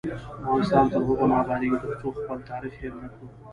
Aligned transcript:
افغانستان 0.45 0.85
تر 0.93 1.01
هغو 1.07 1.25
نه 1.29 1.35
ابادیږي، 1.43 1.77
ترڅو 1.83 2.07
خپل 2.17 2.37
تاریخ 2.51 2.73
هیر 2.81 2.93
نکړو. 3.03 3.25